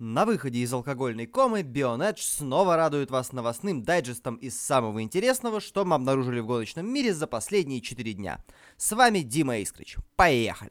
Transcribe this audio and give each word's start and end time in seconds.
На 0.00 0.24
выходе 0.24 0.60
из 0.60 0.72
алкогольной 0.72 1.26
комы 1.26 1.62
Bionedge 1.62 2.20
снова 2.20 2.76
радует 2.76 3.10
вас 3.10 3.32
новостным 3.32 3.82
дайджестом 3.82 4.36
из 4.36 4.56
самого 4.56 5.02
интересного, 5.02 5.60
что 5.60 5.84
мы 5.84 5.96
обнаружили 5.96 6.38
в 6.38 6.46
гоночном 6.46 6.86
мире 6.86 7.12
за 7.12 7.26
последние 7.26 7.80
4 7.80 8.12
дня. 8.12 8.38
С 8.76 8.92
вами 8.92 9.22
Дима 9.22 9.58
Искрич. 9.58 9.96
Поехали! 10.14 10.70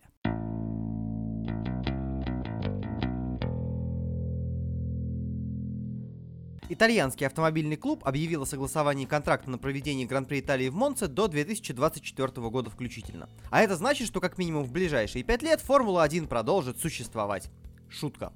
Итальянский 6.69 7.27
автомобильный 7.27 7.75
клуб 7.75 8.07
объявил 8.07 8.43
о 8.43 8.45
согласовании 8.45 9.05
контракта 9.05 9.49
на 9.49 9.57
проведение 9.57 10.07
Гран-при 10.07 10.39
Италии 10.39 10.69
в 10.69 10.75
Монце 10.75 11.09
до 11.09 11.27
2024 11.27 12.49
года 12.49 12.69
включительно. 12.69 13.27
А 13.49 13.61
это 13.61 13.75
значит, 13.75 14.07
что 14.07 14.21
как 14.21 14.37
минимум 14.37 14.63
в 14.63 14.71
ближайшие 14.71 15.25
5 15.25 15.41
лет 15.43 15.59
Формула-1 15.59 16.29
продолжит 16.29 16.79
существовать. 16.79 17.49
Шутка. 17.89 18.31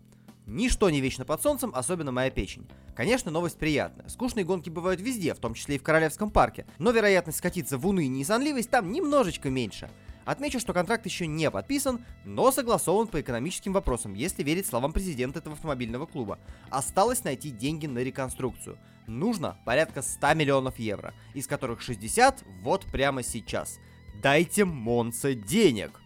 Ничто 0.45 0.89
не 0.89 1.01
вечно 1.01 1.23
под 1.23 1.41
солнцем, 1.41 1.71
особенно 1.73 2.11
моя 2.11 2.29
печень. 2.29 2.67
Конечно, 2.95 3.31
новость 3.31 3.57
приятная. 3.57 4.09
Скучные 4.09 4.43
гонки 4.43 4.69
бывают 4.69 4.99
везде, 4.99 5.33
в 5.33 5.39
том 5.39 5.53
числе 5.53 5.75
и 5.75 5.79
в 5.79 5.83
Королевском 5.83 6.31
парке, 6.31 6.65
но 6.77 6.91
вероятность 6.91 7.37
скатиться 7.37 7.77
в 7.77 7.87
уныние 7.87 8.21
и 8.21 8.25
сонливость 8.25 8.69
там 8.69 8.91
немножечко 8.91 9.49
меньше. 9.49 9.89
Отмечу, 10.25 10.59
что 10.59 10.73
контракт 10.73 11.05
еще 11.05 11.25
не 11.25 11.49
подписан, 11.49 12.05
но 12.25 12.51
согласован 12.51 13.07
по 13.07 13.21
экономическим 13.21 13.73
вопросам, 13.73 14.13
если 14.13 14.43
верить 14.43 14.67
словам 14.67 14.93
президента 14.93 15.39
этого 15.39 15.55
автомобильного 15.55 16.05
клуба. 16.05 16.39
Осталось 16.69 17.23
найти 17.23 17.49
деньги 17.49 17.87
на 17.87 17.99
реконструкцию. 17.99 18.77
Нужно 19.07 19.57
порядка 19.65 20.01
100 20.01 20.33
миллионов 20.35 20.79
евро, 20.79 21.13
из 21.33 21.47
которых 21.47 21.81
60 21.81 22.43
вот 22.61 22.85
прямо 22.85 23.23
сейчас. 23.23 23.79
Дайте 24.21 24.65
Монце 24.65 25.33
денег! 25.33 26.00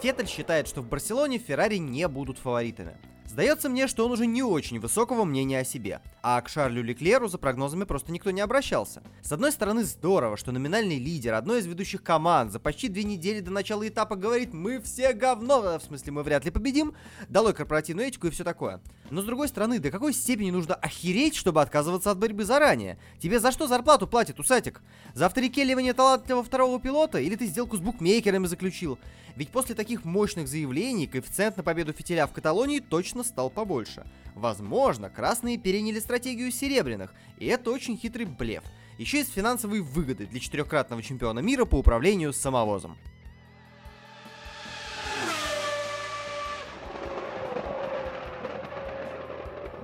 Феттель 0.00 0.28
считает, 0.28 0.68
что 0.68 0.80
в 0.80 0.88
Барселоне 0.88 1.38
Феррари 1.38 1.76
не 1.78 2.06
будут 2.06 2.38
фаворитами. 2.38 2.96
Сдается 3.28 3.68
мне, 3.68 3.86
что 3.86 4.06
он 4.06 4.12
уже 4.12 4.26
не 4.26 4.42
очень 4.42 4.80
высокого 4.80 5.24
мнения 5.24 5.60
о 5.60 5.64
себе, 5.64 6.00
а 6.22 6.40
к 6.40 6.48
Шарлю 6.48 6.82
Леклеру 6.82 7.28
за 7.28 7.36
прогнозами 7.36 7.84
просто 7.84 8.10
никто 8.10 8.30
не 8.30 8.40
обращался. 8.40 9.02
С 9.22 9.30
одной 9.30 9.52
стороны, 9.52 9.84
здорово, 9.84 10.38
что 10.38 10.50
номинальный 10.50 10.98
лидер 10.98 11.34
одной 11.34 11.60
из 11.60 11.66
ведущих 11.66 12.02
команд 12.02 12.50
за 12.50 12.58
почти 12.58 12.88
две 12.88 13.04
недели 13.04 13.40
до 13.40 13.50
начала 13.50 13.86
этапа 13.86 14.16
говорит 14.16 14.54
«Мы 14.54 14.80
все 14.80 15.12
говно», 15.12 15.78
в 15.78 15.82
смысле 15.82 16.12
мы 16.12 16.22
вряд 16.22 16.46
ли 16.46 16.50
победим, 16.50 16.94
долой 17.28 17.52
корпоративную 17.52 18.08
этику 18.08 18.28
и 18.28 18.30
все 18.30 18.44
такое. 18.44 18.80
Но 19.10 19.20
с 19.20 19.24
другой 19.24 19.48
стороны, 19.48 19.78
до 19.78 19.90
какой 19.90 20.14
степени 20.14 20.50
нужно 20.50 20.74
охереть, 20.74 21.34
чтобы 21.34 21.60
отказываться 21.60 22.10
от 22.10 22.18
борьбы 22.18 22.44
заранее? 22.44 22.98
Тебе 23.20 23.40
за 23.40 23.52
что 23.52 23.66
зарплату 23.66 24.06
платит, 24.06 24.40
усатик? 24.40 24.80
За 25.14 25.26
авторекеливание 25.26 25.92
талантливого 25.92 26.42
второго 26.42 26.80
пилота? 26.80 27.18
Или 27.18 27.36
ты 27.36 27.46
сделку 27.46 27.76
с 27.76 27.80
букмекерами 27.80 28.46
заключил? 28.46 28.98
Ведь 29.36 29.50
после 29.50 29.76
таких 29.76 30.04
мощных 30.04 30.48
заявлений 30.48 31.06
коэффициент 31.06 31.56
на 31.56 31.62
победу 31.62 31.92
фитиля 31.92 32.26
в 32.26 32.32
Каталонии 32.32 32.80
точно 32.80 33.22
стал 33.28 33.50
побольше. 33.50 34.06
Возможно, 34.34 35.10
красные 35.10 35.58
переняли 35.58 36.00
стратегию 36.00 36.50
серебряных, 36.50 37.14
и 37.38 37.46
это 37.46 37.70
очень 37.70 37.96
хитрый 37.96 38.26
блеф. 38.26 38.64
Еще 38.98 39.18
есть 39.18 39.32
финансовые 39.32 39.82
выгоды 39.82 40.26
для 40.26 40.40
четырехкратного 40.40 41.02
чемпиона 41.02 41.38
мира 41.38 41.64
по 41.64 41.76
управлению 41.76 42.32
самовозом. 42.32 42.98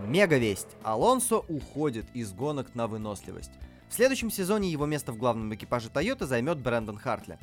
Мега 0.06 0.36
весть. 0.36 0.68
Алонсо 0.82 1.38
уходит 1.38 2.06
из 2.14 2.32
гонок 2.32 2.74
на 2.74 2.86
выносливость. 2.86 3.52
В 3.88 3.94
следующем 3.94 4.30
сезоне 4.30 4.70
его 4.70 4.86
место 4.86 5.12
в 5.12 5.16
главном 5.16 5.54
экипаже 5.54 5.88
Toyota 5.88 6.26
займет 6.26 6.58
Брэндон 6.58 6.98
Хартли. 6.98 7.38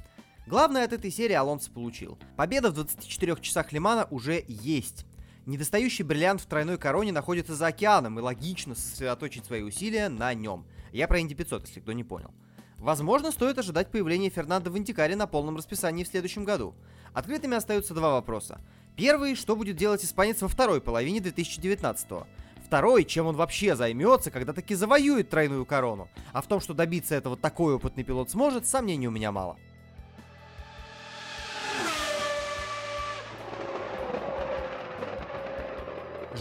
Главное 0.47 0.85
от 0.85 0.93
этой 0.93 1.11
серии 1.11 1.33
Алонсо 1.33 1.71
получил. 1.71 2.17
Победа 2.35 2.69
в 2.69 2.73
24 2.73 3.37
часах 3.41 3.71
Лимана 3.71 4.07
уже 4.11 4.43
есть. 4.47 5.05
Недостающий 5.45 6.03
бриллиант 6.03 6.41
в 6.41 6.45
тройной 6.45 6.77
короне 6.77 7.11
находится 7.11 7.55
за 7.55 7.67
океаном, 7.67 8.19
и 8.19 8.21
логично 8.21 8.75
сосредоточить 8.75 9.45
свои 9.45 9.63
усилия 9.63 10.07
на 10.07 10.33
нем. 10.35 10.65
Я 10.91 11.07
про 11.07 11.19
Инди 11.19 11.33
500, 11.33 11.67
если 11.67 11.79
кто 11.79 11.93
не 11.93 12.03
понял. 12.03 12.31
Возможно, 12.77 13.31
стоит 13.31 13.57
ожидать 13.57 13.91
появления 13.91 14.29
Фернандо 14.29 14.71
в 14.71 14.77
Индикаре 14.77 15.15
на 15.15 15.27
полном 15.27 15.57
расписании 15.57 16.03
в 16.03 16.07
следующем 16.07 16.45
году. 16.45 16.75
Открытыми 17.13 17.57
остаются 17.57 17.93
два 17.93 18.13
вопроса. 18.13 18.61
Первый, 18.95 19.35
что 19.35 19.55
будет 19.55 19.77
делать 19.77 20.03
испанец 20.03 20.41
во 20.41 20.47
второй 20.47 20.79
половине 20.79 21.21
2019 21.21 22.11
-го? 22.11 22.27
Второй, 22.65 23.03
чем 23.03 23.27
он 23.27 23.35
вообще 23.35 23.75
займется, 23.75 24.31
когда 24.31 24.53
таки 24.53 24.75
завоюет 24.75 25.29
тройную 25.29 25.65
корону. 25.65 26.07
А 26.33 26.41
в 26.41 26.47
том, 26.47 26.59
что 26.59 26.73
добиться 26.73 27.15
этого 27.15 27.35
такой 27.35 27.75
опытный 27.75 28.03
пилот 28.03 28.29
сможет, 28.29 28.67
сомнений 28.67 29.07
у 29.07 29.11
меня 29.11 29.31
мало. 29.31 29.57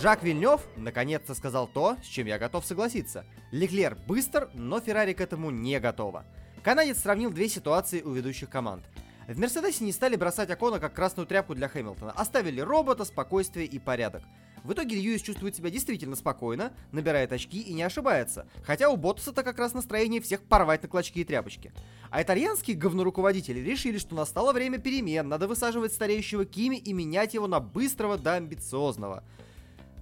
Жак 0.01 0.23
Вильнев 0.23 0.63
наконец-то 0.77 1.35
сказал 1.35 1.69
то, 1.69 1.99
с 2.03 2.07
чем 2.07 2.27
я 2.27 2.39
готов 2.39 2.65
согласиться. 2.65 3.27
Леклер 3.51 3.99
быстр, 4.07 4.49
но 4.55 4.81
Феррари 4.81 5.13
к 5.13 5.21
этому 5.21 5.51
не 5.51 5.79
готова. 5.79 6.25
Канадец 6.63 7.01
сравнил 7.01 7.31
две 7.31 7.51
ситуации 7.51 8.01
у 8.01 8.13
ведущих 8.13 8.49
команд. 8.49 8.83
В 9.29 9.39
Мерседесе 9.39 9.85
не 9.85 9.93
стали 9.93 10.17
бросать 10.17 10.49
Акона 10.49 10.79
как 10.79 10.95
красную 10.95 11.27
тряпку 11.27 11.55
для 11.55 11.69
Хэмилтона, 11.69 12.13
оставили 12.13 12.63
робота, 12.63 13.05
спокойствие 13.05 13.67
и 13.67 13.79
порядок. 13.79 14.23
В 14.65 14.73
итоге 14.73 14.97
Льюис 14.97 15.21
чувствует 15.21 15.55
себя 15.55 15.69
действительно 15.69 16.17
спокойно, 16.17 16.73
набирает 16.93 17.31
очки 17.35 17.61
и 17.61 17.75
не 17.75 17.83
ошибается, 17.83 18.47
хотя 18.65 18.89
у 18.89 18.97
Ботаса-то 18.97 19.43
как 19.43 19.59
раз 19.59 19.75
настроение 19.75 20.23
всех 20.23 20.41
порвать 20.43 20.83
на 20.83 20.89
клочки 20.89 21.19
и 21.19 21.25
тряпочки. 21.25 21.73
А 22.09 22.23
итальянские 22.23 22.79
говноруководители 22.79 23.61
решили, 23.61 23.99
что 23.99 24.15
настало 24.15 24.55
время 24.55 24.79
перемен, 24.79 25.29
надо 25.29 25.47
высаживать 25.47 25.93
стареющего 25.93 26.47
Кими 26.47 26.77
и 26.77 26.95
менять 26.95 27.35
его 27.35 27.47
на 27.47 27.61
быстрого 27.61 28.17
да 28.17 28.37
амбициозного. 28.37 29.25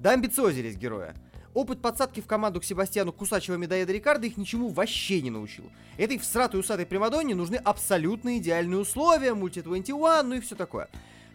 Да 0.00 0.12
амбициозились 0.12 0.76
героя. 0.76 1.14
Опыт 1.54 1.82
подсадки 1.82 2.20
в 2.20 2.26
команду 2.26 2.60
к 2.60 2.64
Себастьяну 2.64 3.12
Кусачева 3.12 3.56
Медоеда 3.56 3.92
Рикардо 3.92 4.26
их 4.26 4.36
ничему 4.36 4.69
вообще 4.69 5.20
не 5.22 5.31
научил. 5.31 5.64
Этой 5.97 6.19
всратой 6.19 6.60
усатой 6.60 6.86
Примадонне 6.86 7.34
нужны 7.34 7.56
абсолютно 7.56 8.38
идеальные 8.38 8.78
условия, 8.78 9.34
мульти-21, 9.34 10.22
ну 10.22 10.34
и 10.37 10.41
все 10.41 10.54
такое. 10.54 10.88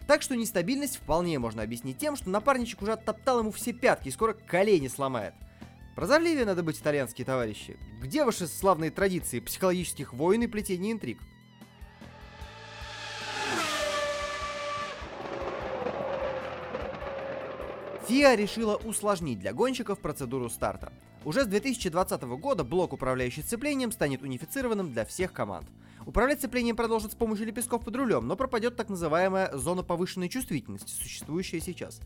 Так 0.06 0.22
что 0.22 0.36
нестабильность 0.36 0.96
вполне 0.96 1.38
можно 1.38 1.62
объяснить 1.62 1.98
тем, 1.98 2.16
что 2.16 2.30
напарничек 2.30 2.80
уже 2.82 2.92
оттоптал 2.92 3.40
ему 3.40 3.50
все 3.50 3.72
пятки 3.72 4.08
и 4.08 4.12
скоро 4.12 4.34
колени 4.34 4.88
сломает. 4.88 5.34
Прозорливее 5.94 6.44
надо 6.44 6.62
быть, 6.62 6.78
итальянские 6.78 7.24
товарищи. 7.24 7.76
Где 8.00 8.24
ваши 8.24 8.46
славные 8.46 8.90
традиции 8.90 9.40
психологических 9.40 10.12
войн 10.12 10.42
и 10.42 10.46
плетения 10.46 10.92
интриг? 10.92 11.20
FIA 18.08 18.36
решила 18.36 18.76
усложнить 18.76 19.38
для 19.38 19.54
гонщиков 19.54 19.98
процедуру 19.98 20.50
старта. 20.50 20.92
Уже 21.24 21.44
с 21.44 21.46
2020 21.46 22.22
года 22.22 22.62
блок, 22.62 22.92
управляющий 22.92 23.40
сцеплением, 23.40 23.92
станет 23.92 24.20
унифицированным 24.20 24.92
для 24.92 25.06
всех 25.06 25.32
команд. 25.32 25.66
Управлять 26.04 26.40
сцеплением 26.40 26.76
продолжат 26.76 27.12
с 27.12 27.14
помощью 27.14 27.46
лепестков 27.46 27.82
под 27.82 27.96
рулем, 27.96 28.26
но 28.26 28.36
пропадет 28.36 28.76
так 28.76 28.90
называемая 28.90 29.56
зона 29.56 29.82
повышенной 29.82 30.28
чувствительности, 30.28 30.92
существующая 30.92 31.60
сейчас. 31.60 32.00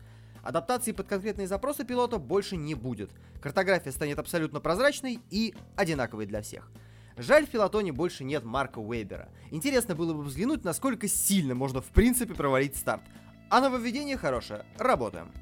Адаптации 0.44 0.92
под 0.92 1.09
конкретные 1.09 1.48
запросы 1.48 1.84
пилота 1.84 2.19
больше 2.19 2.56
не 2.56 2.76
будет. 2.76 3.10
Картография 3.42 3.91
станет 3.91 4.20
абсолютно 4.20 4.60
прозрачной 4.60 5.19
и 5.30 5.53
одинаковой 5.75 6.26
для 6.26 6.42
всех. 6.42 6.70
Жаль, 7.16 7.44
в 7.44 7.50
пилотоне 7.50 7.91
больше 7.91 8.22
нет 8.22 8.44
Марка 8.44 8.78
Уэбера. 8.78 9.28
Интересно 9.50 9.97
было 9.97 10.15
бы 10.15 10.22
взглянуть, 10.22 10.62
насколько 10.62 11.09
сильно 11.09 11.56
можно 11.56 11.80
в 11.80 11.86
принципе 11.86 12.34
провалить 12.34 12.76
старт. 12.76 13.03
А 13.50 13.60
нововведение 13.60 14.16
хорошее. 14.16 14.65
Работаем. 14.78 15.32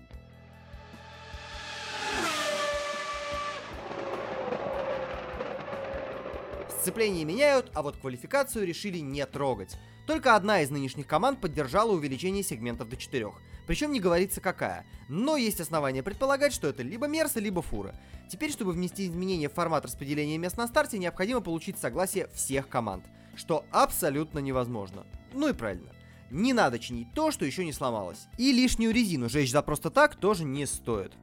Сцепление 6.86 7.24
меняют, 7.24 7.72
а 7.74 7.82
вот 7.82 7.96
квалификацию 7.96 8.64
решили 8.64 8.98
не 8.98 9.26
трогать. 9.26 9.76
Только 10.06 10.36
одна 10.36 10.60
из 10.60 10.70
нынешних 10.70 11.08
команд 11.08 11.40
поддержала 11.40 11.90
увеличение 11.90 12.44
сегментов 12.44 12.88
до 12.88 12.96
4. 12.96 13.26
Причем 13.66 13.90
не 13.90 13.98
говорится 13.98 14.40
какая. 14.40 14.86
Но 15.08 15.36
есть 15.36 15.60
основания 15.60 16.04
предполагать, 16.04 16.52
что 16.52 16.68
это 16.68 16.84
либо 16.84 17.08
Мерса, 17.08 17.40
либо 17.40 17.60
Фура. 17.60 17.92
Теперь, 18.30 18.52
чтобы 18.52 18.70
внести 18.70 19.04
изменения 19.04 19.48
в 19.48 19.54
формат 19.54 19.84
распределения 19.84 20.38
мест 20.38 20.56
на 20.58 20.68
старте, 20.68 20.98
необходимо 20.98 21.40
получить 21.40 21.76
согласие 21.76 22.28
всех 22.32 22.68
команд. 22.68 23.04
Что 23.34 23.64
абсолютно 23.72 24.38
невозможно. 24.38 25.08
Ну 25.34 25.48
и 25.48 25.54
правильно. 25.54 25.90
Не 26.30 26.52
надо 26.52 26.78
чинить 26.78 27.12
то, 27.14 27.32
что 27.32 27.44
еще 27.44 27.64
не 27.64 27.72
сломалось. 27.72 28.28
И 28.38 28.52
лишнюю 28.52 28.94
резину 28.94 29.28
жечь 29.28 29.50
за 29.50 29.60
просто 29.62 29.90
так 29.90 30.14
тоже 30.14 30.44
не 30.44 30.66
стоит. 30.66 31.14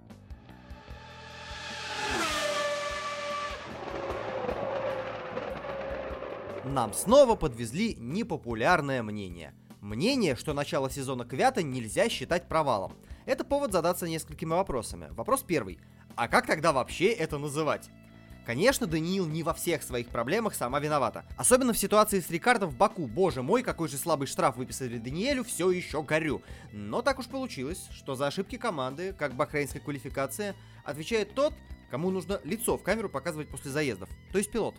Нам 6.65 6.93
снова 6.93 7.35
подвезли 7.35 7.95
непопулярное 7.95 9.03
мнение. 9.03 9.53
Мнение, 9.81 10.35
что 10.35 10.53
начало 10.53 10.89
сезона 10.89 11.25
Квята 11.25 11.61
нельзя 11.61 12.07
считать 12.07 12.47
провалом. 12.47 12.93
Это 13.25 13.43
повод 13.43 13.73
задаться 13.73 14.07
несколькими 14.07 14.51
вопросами. 14.51 15.07
Вопрос 15.11 15.43
первый. 15.43 15.79
А 16.15 16.27
как 16.27 16.47
тогда 16.47 16.71
вообще 16.71 17.07
это 17.07 17.37
называть? 17.37 17.89
Конечно, 18.45 18.87
Даниил 18.87 19.25
не 19.25 19.41
во 19.43 19.53
всех 19.53 19.83
своих 19.83 20.07
проблемах 20.09 20.53
сама 20.53 20.79
виновата. 20.79 21.25
Особенно 21.37 21.73
в 21.73 21.77
ситуации 21.77 22.19
с 22.19 22.29
Рикардо 22.29 22.65
в 22.65 22.75
Баку. 22.75 23.07
Боже 23.07 23.41
мой, 23.41 23.63
какой 23.63 23.87
же 23.87 23.97
слабый 23.97 24.27
штраф 24.27 24.57
выписали 24.57 24.97
Даниэлю, 24.97 25.43
все 25.43 25.71
еще 25.71 26.01
горю. 26.01 26.41
Но 26.71 27.01
так 27.01 27.19
уж 27.19 27.27
получилось, 27.27 27.87
что 27.91 28.15
за 28.15 28.27
ошибки 28.27 28.57
команды, 28.57 29.13
как 29.13 29.33
бахрейнская 29.33 29.81
квалификация, 29.81 30.55
отвечает 30.83 31.33
тот, 31.35 31.53
кому 31.89 32.09
нужно 32.09 32.41
лицо 32.43 32.77
в 32.77 32.83
камеру 32.83 33.09
показывать 33.09 33.49
после 33.49 33.71
заездов, 33.71 34.09
то 34.31 34.37
есть 34.37 34.51
пилот. 34.51 34.75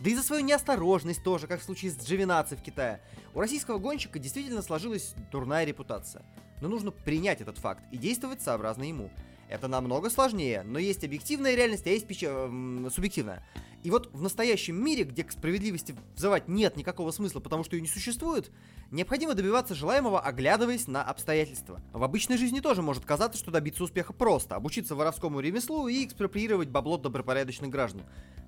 Да 0.00 0.08
и 0.08 0.14
за 0.14 0.22
свою 0.22 0.42
неосторожность 0.42 1.22
тоже, 1.22 1.46
как 1.46 1.60
в 1.60 1.64
случае 1.64 1.90
с 1.90 2.02
Джовинаци 2.02 2.56
в 2.56 2.62
Китае. 2.62 3.02
У 3.34 3.40
российского 3.40 3.78
гонщика 3.78 4.18
действительно 4.18 4.62
сложилась 4.62 5.14
дурная 5.30 5.64
репутация. 5.64 6.24
Но 6.62 6.68
нужно 6.68 6.90
принять 6.90 7.42
этот 7.42 7.58
факт 7.58 7.84
и 7.92 7.98
действовать 7.98 8.40
сообразно 8.40 8.84
ему. 8.84 9.10
Это 9.50 9.68
намного 9.68 10.10
сложнее, 10.10 10.62
но 10.62 10.78
есть 10.78 11.04
объективная 11.04 11.54
реальность, 11.54 11.86
а 11.86 11.90
есть 11.90 12.06
пич... 12.06 12.22
э, 12.22 12.88
субъективная. 12.94 13.44
И 13.82 13.90
вот 13.90 14.10
в 14.12 14.22
настоящем 14.22 14.82
мире, 14.82 15.04
где 15.04 15.24
к 15.24 15.32
справедливости 15.32 15.94
взывать 16.14 16.48
нет 16.48 16.76
никакого 16.76 17.10
смысла, 17.10 17.40
потому 17.40 17.64
что 17.64 17.76
ее 17.76 17.82
не 17.82 17.88
существует, 17.88 18.50
необходимо 18.90 19.34
добиваться 19.34 19.74
желаемого, 19.74 20.20
оглядываясь 20.20 20.86
на 20.86 21.02
обстоятельства. 21.02 21.80
В 21.92 22.04
обычной 22.04 22.36
жизни 22.36 22.60
тоже 22.60 22.82
может 22.82 23.04
казаться, 23.04 23.38
что 23.38 23.50
добиться 23.50 23.82
успеха 23.82 24.12
просто, 24.12 24.54
обучиться 24.54 24.94
воровскому 24.94 25.40
ремеслу 25.40 25.88
и 25.88 26.04
экспроприировать 26.04 26.68
бабло 26.68 26.98
добропорядочных 26.98 27.70
граждан. 27.70 28.02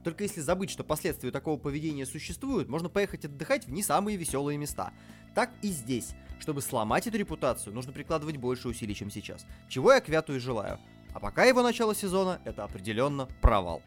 Только 0.04 0.24
если 0.24 0.40
забыть, 0.40 0.70
что 0.70 0.84
последствия 0.84 1.30
такого 1.30 1.58
поведения 1.58 2.06
существуют, 2.06 2.68
можно 2.68 2.88
поехать 2.88 3.24
отдыхать 3.24 3.66
в 3.66 3.72
не 3.72 3.82
самые 3.82 4.16
веселые 4.16 4.58
места. 4.58 4.92
Так 5.34 5.50
и 5.62 5.68
здесь. 5.68 6.14
Чтобы 6.40 6.60
сломать 6.60 7.06
эту 7.06 7.18
репутацию, 7.18 7.72
нужно 7.72 7.92
прикладывать 7.92 8.36
больше 8.36 8.68
усилий, 8.68 8.94
чем 8.94 9.10
сейчас. 9.10 9.46
Чего 9.68 9.92
я 9.92 10.00
Квяту 10.00 10.34
и 10.34 10.38
желаю. 10.38 10.80
А 11.14 11.20
пока 11.20 11.44
его 11.44 11.62
начало 11.62 11.94
сезона, 11.94 12.40
это 12.44 12.64
определенно 12.64 13.26
провал. 13.40 13.82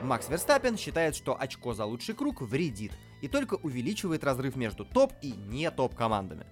Макс 0.00 0.28
Верстаппен 0.28 0.76
считает, 0.76 1.16
что 1.16 1.38
очко 1.38 1.74
за 1.74 1.84
лучший 1.84 2.14
круг 2.14 2.42
вредит 2.42 2.92
и 3.22 3.28
только 3.28 3.54
увеличивает 3.54 4.22
разрыв 4.22 4.54
между 4.54 4.84
топ 4.84 5.12
и 5.22 5.32
не 5.32 5.70
топ 5.70 5.94
командами. 5.94 6.46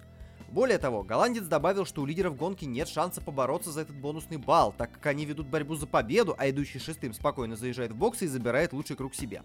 Более 0.53 0.77
того, 0.77 1.01
голландец 1.01 1.45
добавил, 1.45 1.83
что 1.83 2.03
у 2.03 2.05
лидеров 2.05 2.37
гонки 2.37 2.63
нет 2.65 2.87
шанса 2.87 3.21
побороться 3.21 3.71
за 3.71 3.81
этот 3.81 3.95
бонусный 3.95 4.37
балл, 4.37 4.71
так 4.77 4.91
как 4.91 5.07
они 5.07 5.25
ведут 5.25 5.47
борьбу 5.47 5.73
за 5.73 5.87
победу, 5.87 6.35
а 6.37 6.47
идущий 6.47 6.77
шестым 6.77 7.15
спокойно 7.15 7.55
заезжает 7.55 7.91
в 7.91 7.95
боксы 7.95 8.25
и 8.25 8.27
забирает 8.27 8.71
лучший 8.71 8.95
круг 8.95 9.15
себе. 9.15 9.41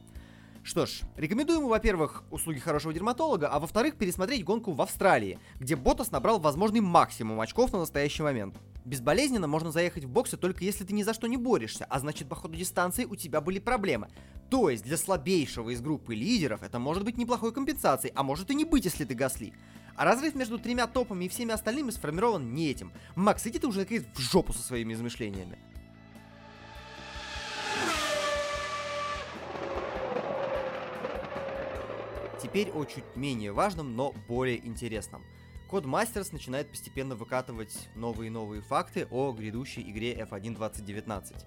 Что 0.63 0.85
ж, 0.85 1.01
рекомендую 1.17 1.61
ему, 1.61 1.69
во-первых, 1.69 2.25
услуги 2.31 2.59
хорошего 2.59 2.93
дерматолога, 2.93 3.49
а 3.49 3.59
во-вторых, 3.59 3.97
пересмотреть 3.97 4.45
гонку 4.45 4.73
в 4.73 4.83
Австралии, 4.83 5.39
где 5.59 5.77
Ботас 5.77 6.11
набрал 6.11 6.41
возможный 6.41 6.83
максимум 6.83 7.41
очков 7.41 7.73
на 7.73 7.79
настоящий 7.79 8.23
момент. 8.23 8.59
Безболезненно 8.85 9.47
можно 9.47 9.73
заехать 9.73 10.05
в 10.05 10.11
боксы 10.11 10.37
только 10.37 10.63
если 10.63 10.85
ты 10.85 10.93
ни 10.93 11.05
за 11.05 11.15
что 11.15 11.27
не 11.27 11.39
борешься, 11.39 11.87
а 11.87 12.01
значит 12.01 12.29
по 12.29 12.37
ходу 12.37 12.55
дистанции 12.55 13.07
у 13.07 13.17
тебя 13.17 13.41
были 13.41 13.61
проблемы. 13.61 14.11
То 14.51 14.69
есть 14.69 14.85
для 14.85 14.99
слабейшего 14.99 15.71
из 15.71 15.81
группы 15.81 16.15
лидеров 16.15 16.63
это 16.63 16.79
может 16.79 17.03
быть 17.03 17.17
неплохой 17.17 17.53
компенсацией, 17.53 18.13
а 18.15 18.23
может 18.23 18.51
и 18.51 18.55
не 18.55 18.67
быть, 18.67 18.85
если 18.85 19.07
ты 19.07 19.15
Гасли. 19.15 19.55
А 19.99 20.05
разрыв 20.05 20.37
между 20.37 20.61
тремя 20.61 20.87
топами 20.87 21.25
и 21.25 21.29
всеми 21.29 21.53
остальными 21.53 21.91
сформирован 21.91 22.55
не 22.55 22.71
этим. 22.71 22.93
Макс, 23.17 23.45
иди 23.49 23.59
ты 23.59 23.67
уже 23.67 23.81
наконец 23.81 24.05
в 24.15 24.21
жопу 24.21 24.53
со 24.53 24.63
своими 24.63 24.95
измышлениями. 24.95 25.59
Теперь 32.41 32.71
о 32.71 32.85
чуть 32.85 33.17
менее 33.17 33.51
важном, 33.51 33.97
но 33.97 34.15
более 34.29 34.65
интересном. 34.65 35.25
Codemasters 35.69 36.29
начинает 36.31 36.71
постепенно 36.71 37.17
выкатывать 37.17 37.89
новые 37.97 38.29
и 38.29 38.31
новые 38.31 38.63
факты 38.63 39.09
о 39.11 39.33
грядущей 39.33 39.83
игре 39.83 40.15
F1 40.15 40.55
2019. 40.55 41.45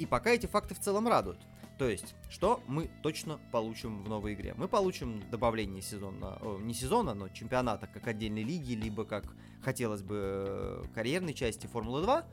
И 0.00 0.06
пока 0.06 0.30
эти 0.30 0.46
факты 0.46 0.74
в 0.74 0.80
целом 0.80 1.06
радуют. 1.06 1.38
То 1.78 1.88
есть, 1.88 2.14
что 2.30 2.62
мы 2.66 2.90
точно 3.02 3.38
получим 3.52 4.02
в 4.02 4.08
новой 4.08 4.32
игре? 4.34 4.54
Мы 4.56 4.66
получим 4.66 5.22
добавление 5.30 5.82
сезона, 5.82 6.38
не 6.60 6.72
сезона, 6.72 7.12
но 7.12 7.28
чемпионата 7.28 7.86
как 7.86 8.06
отдельной 8.06 8.42
лиги, 8.42 8.72
либо 8.72 9.04
как 9.04 9.24
хотелось 9.62 10.02
бы 10.02 10.14
э, 10.16 10.84
карьерной 10.94 11.34
части 11.34 11.66
Формулы 11.66 12.02
2, 12.02 12.24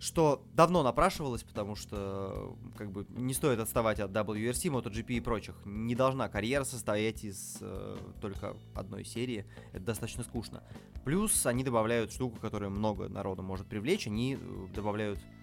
что 0.00 0.44
давно 0.54 0.82
напрашивалось, 0.82 1.42
потому 1.42 1.74
что 1.74 2.56
как 2.76 2.90
бы 2.90 3.06
не 3.10 3.34
стоит 3.34 3.58
отставать 3.58 4.00
от 4.00 4.12
WRC, 4.12 4.70
MotoGP 4.70 5.14
и 5.14 5.20
прочих. 5.20 5.54
Не 5.64 5.94
должна 5.94 6.28
карьера 6.28 6.64
состоять 6.64 7.24
из 7.24 7.58
э, 7.60 7.96
только 8.20 8.56
одной 8.74 9.04
серии. 9.04 9.44
Это 9.72 9.84
достаточно 9.84 10.22
скучно. 10.22 10.62
Плюс 11.04 11.44
они 11.46 11.64
добавляют 11.64 12.12
штуку, 12.12 12.38
которая 12.40 12.70
много 12.70 13.08
народа 13.08 13.42
может 13.42 13.66
привлечь. 13.66 14.06
Они 14.06 14.38
э, 14.40 14.66
добавляют 14.74 15.18
э, 15.18 15.37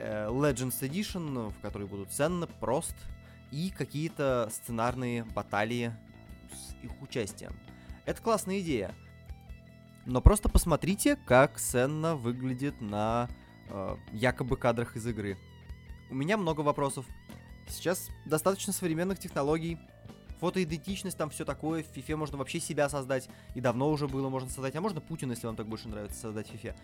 Legends 0.00 0.80
Edition, 0.80 1.50
в 1.50 1.60
которой 1.60 1.86
будут 1.86 2.12
Сенна, 2.12 2.46
Прост 2.46 2.96
и 3.50 3.70
какие-то 3.70 4.48
сценарные 4.50 5.24
баталии 5.24 5.92
с 6.52 6.84
их 6.84 6.90
участием. 7.02 7.52
Это 8.04 8.20
классная 8.20 8.60
идея. 8.60 8.94
Но 10.06 10.20
просто 10.20 10.48
посмотрите, 10.48 11.16
как 11.16 11.58
Сенна 11.58 12.16
выглядит 12.16 12.80
на 12.80 13.28
э, 13.68 13.96
якобы 14.12 14.56
кадрах 14.56 14.96
из 14.96 15.06
игры. 15.06 15.38
У 16.10 16.14
меня 16.14 16.36
много 16.36 16.62
вопросов. 16.62 17.06
Сейчас 17.68 18.08
достаточно 18.26 18.72
современных 18.72 19.20
технологий. 19.20 19.78
Фотоидентичность, 20.40 21.16
там 21.16 21.30
все 21.30 21.44
такое. 21.44 21.84
В 21.84 21.96
FIFA 21.96 22.16
можно 22.16 22.36
вообще 22.36 22.58
себя 22.58 22.88
создать. 22.88 23.28
И 23.54 23.60
давно 23.60 23.90
уже 23.90 24.08
было 24.08 24.28
можно 24.28 24.50
создать. 24.50 24.74
А 24.74 24.80
можно 24.80 25.00
Путин, 25.00 25.30
если 25.30 25.46
вам 25.46 25.54
так 25.54 25.68
больше 25.68 25.88
нравится, 25.88 26.18
создать 26.18 26.48
в 26.48 26.54
FIFA. 26.54 26.74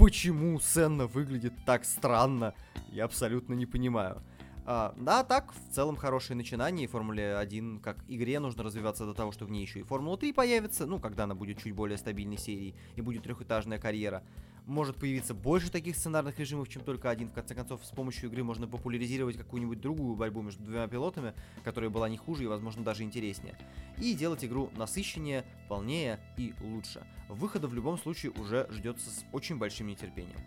Почему 0.00 0.58
Сенна 0.60 1.06
выглядит 1.06 1.52
так 1.66 1.84
странно? 1.84 2.54
Я 2.90 3.04
абсолютно 3.04 3.52
не 3.52 3.66
понимаю. 3.66 4.22
А, 4.64 4.94
да, 4.96 5.22
так, 5.24 5.52
в 5.52 5.74
целом 5.74 5.96
хорошее 5.96 6.38
начинание. 6.38 6.84
И 6.84 6.86
Формуле 6.86 7.36
1 7.36 7.80
как 7.80 7.98
игре 8.08 8.40
нужно 8.40 8.62
развиваться 8.62 9.04
до 9.04 9.12
того, 9.12 9.30
что 9.30 9.44
в 9.44 9.50
ней 9.50 9.60
еще 9.60 9.80
и 9.80 9.82
Формула 9.82 10.16
3 10.16 10.32
появится. 10.32 10.86
Ну, 10.86 11.00
когда 11.00 11.24
она 11.24 11.34
будет 11.34 11.62
чуть 11.62 11.74
более 11.74 11.98
стабильной 11.98 12.38
серией 12.38 12.74
и 12.96 13.02
будет 13.02 13.24
трехэтажная 13.24 13.78
карьера 13.78 14.22
может 14.70 14.96
появиться 14.96 15.34
больше 15.34 15.70
таких 15.70 15.96
сценарных 15.96 16.38
режимов, 16.38 16.68
чем 16.68 16.82
только 16.82 17.10
один. 17.10 17.28
В 17.28 17.32
конце 17.32 17.54
концов, 17.54 17.84
с 17.84 17.90
помощью 17.90 18.30
игры 18.30 18.44
можно 18.44 18.68
популяризировать 18.68 19.36
какую-нибудь 19.36 19.80
другую 19.80 20.14
борьбу 20.14 20.42
между 20.42 20.62
двумя 20.62 20.86
пилотами, 20.86 21.34
которая 21.64 21.90
была 21.90 22.08
не 22.08 22.16
хуже 22.16 22.44
и, 22.44 22.46
возможно, 22.46 22.84
даже 22.84 23.02
интереснее. 23.02 23.58
И 23.98 24.14
делать 24.14 24.44
игру 24.44 24.70
насыщеннее, 24.76 25.44
полнее 25.68 26.20
и 26.38 26.54
лучше. 26.60 27.04
Выхода 27.28 27.66
в 27.66 27.74
любом 27.74 27.98
случае 27.98 28.30
уже 28.32 28.68
ждется 28.70 29.10
с 29.10 29.24
очень 29.32 29.58
большим 29.58 29.88
нетерпением. 29.88 30.38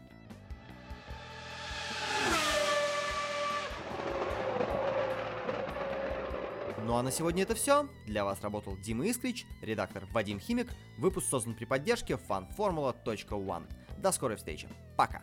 Ну 6.86 6.96
а 6.96 7.04
на 7.04 7.12
сегодня 7.12 7.44
это 7.44 7.56
все. 7.56 7.90
Для 8.06 8.24
вас 8.26 8.42
работал 8.42 8.78
Дима 8.78 9.06
Искрич, 9.08 9.46
редактор 9.62 10.06
Вадим 10.12 10.40
Химик. 10.40 10.68
Выпуск 10.98 11.28
создан 11.30 11.56
при 11.56 11.66
поддержке 11.66 12.14
fanformula.one. 12.30 13.83
До 14.04 14.12
скорой 14.12 14.36
встречи. 14.36 14.68
Пока. 14.98 15.22